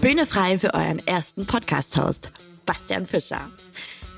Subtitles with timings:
[0.00, 2.30] Bühne frei für euren ersten Podcast-Host,
[2.64, 3.50] Bastian Fischer.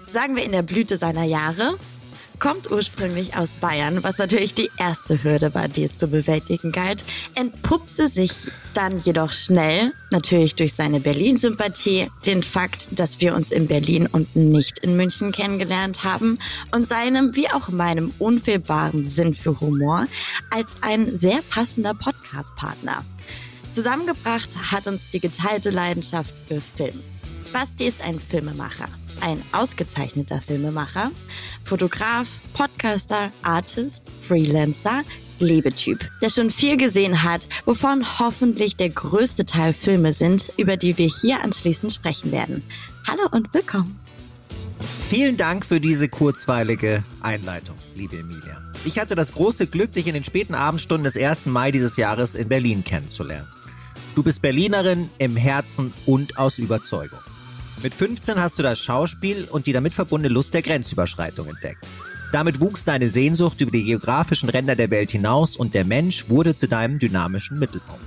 [0.06, 1.76] Sagen wir in der Blüte seiner Jahre,
[2.38, 7.02] kommt ursprünglich aus Bayern, was natürlich die erste Hürde war, die es zu bewältigen galt,
[7.34, 8.30] entpuppte sich
[8.74, 14.36] dann jedoch schnell, natürlich durch seine Berlin-Sympathie, den Fakt, dass wir uns in Berlin und
[14.36, 16.38] nicht in München kennengelernt haben
[16.70, 20.06] und seinem wie auch meinem unfehlbaren Sinn für Humor
[20.48, 23.04] als ein sehr passender Podcast-Partner.
[23.72, 27.02] Zusammengebracht hat uns die geteilte Leidenschaft für Film.
[27.52, 28.86] Basti ist ein Filmemacher,
[29.20, 31.10] ein ausgezeichneter Filmemacher,
[31.64, 35.02] Fotograf, Podcaster, Artist, Freelancer,
[35.38, 40.98] Lebetyp, der schon viel gesehen hat, wovon hoffentlich der größte Teil Filme sind, über die
[40.98, 42.62] wir hier anschließend sprechen werden.
[43.06, 43.98] Hallo und willkommen.
[45.08, 48.62] Vielen Dank für diese kurzweilige Einleitung, liebe Emilia.
[48.84, 51.46] Ich hatte das große Glück, dich in den späten Abendstunden des 1.
[51.46, 53.46] Mai dieses Jahres in Berlin kennenzulernen.
[54.14, 57.18] Du bist Berlinerin im Herzen und aus Überzeugung.
[57.82, 61.86] Mit 15 hast du das Schauspiel und die damit verbundene Lust der Grenzüberschreitung entdeckt.
[62.30, 66.54] Damit wuchs deine Sehnsucht über die geografischen Ränder der Welt hinaus und der Mensch wurde
[66.54, 68.04] zu deinem dynamischen Mittelpunkt.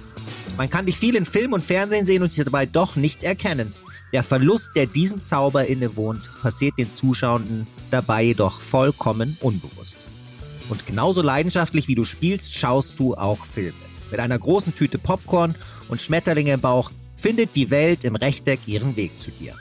[0.57, 3.73] Man kann dich viel in Film und Fernsehen sehen und sich dabei doch nicht erkennen.
[4.13, 9.97] Der Verlust, der diesem Zauber innewohnt, passiert den Zuschauenden dabei jedoch vollkommen unbewusst.
[10.69, 13.84] Und genauso leidenschaftlich wie du spielst, schaust du auch Filme.
[14.11, 15.55] Mit einer großen Tüte Popcorn
[15.89, 19.55] und Schmetterlinge im Bauch findet die Welt im Rechteck ihren Weg zu dir.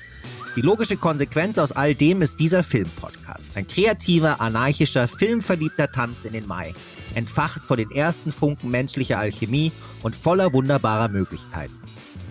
[0.56, 3.48] Die logische Konsequenz aus all dem ist dieser Filmpodcast.
[3.56, 6.74] Ein kreativer, anarchischer, filmverliebter Tanz in den Mai.
[7.14, 11.74] Entfacht vor den ersten Funken menschlicher Alchemie und voller wunderbarer Möglichkeiten.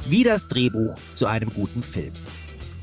[0.08, 2.14] Wie das Drehbuch zu einem guten Film.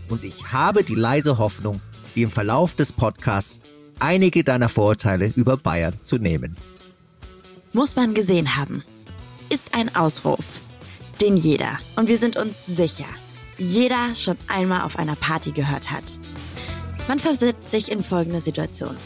[0.08, 1.80] Und ich habe die leise Hoffnung,
[2.14, 3.60] die im Verlauf des Podcasts
[3.98, 6.56] einige deiner Vorurteile über Bayern zu nehmen.
[7.72, 8.82] Muss man gesehen haben
[9.50, 10.44] ist ein Ausruf,
[11.20, 13.06] den jeder, und wir sind uns sicher,
[13.58, 16.04] jeder schon einmal auf einer Party gehört hat.
[17.08, 18.96] Man versetzt sich in folgende Situation.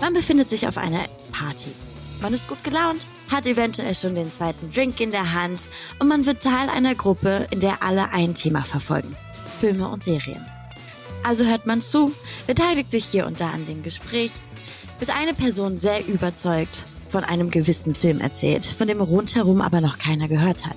[0.00, 1.72] Man befindet sich auf einer Party.
[2.20, 3.00] Man ist gut gelaunt,
[3.30, 5.62] hat eventuell schon den zweiten Drink in der Hand
[5.98, 9.16] und man wird Teil einer Gruppe, in der alle ein Thema verfolgen.
[9.58, 10.44] Filme und Serien.
[11.24, 12.12] Also hört man zu,
[12.46, 14.30] beteiligt sich hier und da an dem Gespräch,
[15.00, 19.98] bis eine Person sehr überzeugt von einem gewissen Film erzählt, von dem rundherum aber noch
[19.98, 20.76] keiner gehört hat.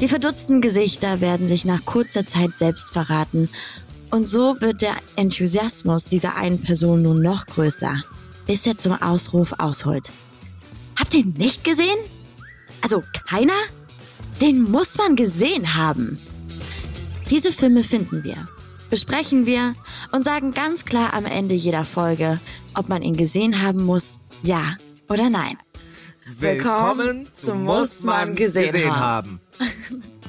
[0.00, 3.48] Die verdutzten Gesichter werden sich nach kurzer Zeit selbst verraten
[4.10, 8.02] und so wird der Enthusiasmus dieser einen Person nun noch größer,
[8.46, 10.10] bis er zum Ausruf ausholt.
[10.98, 11.98] Habt ihr nicht gesehen?
[12.82, 13.52] Also keiner?
[14.40, 16.18] Den muss man gesehen haben.
[17.30, 18.48] Diese Filme finden wir,
[18.90, 19.74] besprechen wir
[20.10, 22.40] und sagen ganz klar am Ende jeder Folge,
[22.74, 24.74] ob man ihn gesehen haben muss, ja
[25.08, 25.58] oder nein.
[26.26, 29.40] Willkommen, Willkommen zu Muss man gesehen, gesehen haben.
[29.58, 30.02] haben.